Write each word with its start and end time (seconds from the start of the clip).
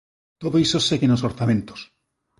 Todo 0.41 0.55
iso 0.65 0.79
segue 0.87 1.07
nos 1.09 1.25
orzamentos. 1.29 1.79